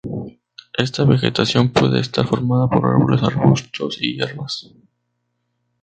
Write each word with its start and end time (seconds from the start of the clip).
Esta 0.79 1.03
vegetación 1.05 1.69
puede 1.71 1.99
estar 1.99 2.25
formada 2.25 2.67
por 2.67 2.87
árboles, 2.87 3.21
arbustos 3.21 4.01
y 4.01 4.15
hierbas. 4.15 4.73